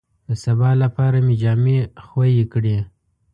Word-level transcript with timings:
د 0.27 0.29
سبا 0.43 0.69
لپاره 0.83 1.17
مې 1.25 1.35
جامې 1.41 1.77
خوې 2.05 2.43
کړې. 2.53 2.77